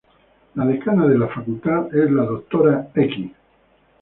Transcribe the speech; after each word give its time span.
La 0.55 0.65
decana 0.65 1.05
de 1.05 1.15
la 1.15 1.27
Facultad 1.27 1.95
es 1.95 2.09
la 2.09 2.23
Dra. 2.25 2.89